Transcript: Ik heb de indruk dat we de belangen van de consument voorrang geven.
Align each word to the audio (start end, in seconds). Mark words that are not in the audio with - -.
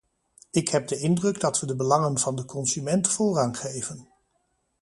Ik 0.51 0.69
heb 0.69 0.87
de 0.87 0.99
indruk 0.99 1.39
dat 1.39 1.59
we 1.59 1.65
de 1.65 1.75
belangen 1.75 2.19
van 2.19 2.35
de 2.35 2.45
consument 2.45 3.07
voorrang 3.09 3.57
geven. 3.59 4.07